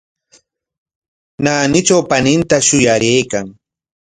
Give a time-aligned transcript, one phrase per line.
[1.43, 3.45] Naanitraw paninta shuyaraykan.